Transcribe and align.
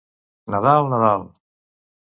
Nadal, 0.53 0.89
Nadal! 0.91 1.21